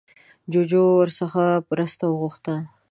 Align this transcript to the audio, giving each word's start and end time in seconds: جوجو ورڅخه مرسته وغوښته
جوجو 0.51 0.83
ورڅخه 0.99 1.45
مرسته 1.69 2.03
وغوښته 2.07 2.55